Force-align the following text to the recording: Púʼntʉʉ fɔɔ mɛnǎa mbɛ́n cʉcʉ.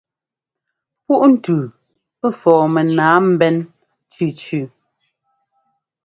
Púʼntʉʉ 1.05 1.61
fɔɔ 2.39 2.63
mɛnǎa 2.73 3.13
mbɛ́n 3.27 3.55
cʉcʉ. 4.13 4.57